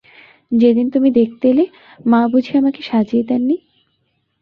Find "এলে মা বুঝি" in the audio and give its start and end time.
1.49-2.53